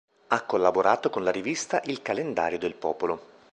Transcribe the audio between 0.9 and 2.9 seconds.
con la rivista Il Calendario del